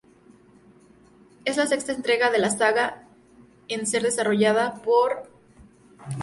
Es 1.45 1.57
la 1.57 1.67
sexta 1.67 1.91
entrega 1.91 2.31
de 2.31 2.39
la 2.39 2.49
saga 2.49 3.03
en 3.67 3.85
ser 3.85 4.01
desarrollada 4.01 4.81
por 4.81 5.29
Nd 5.29 6.13
Cube. 6.15 6.19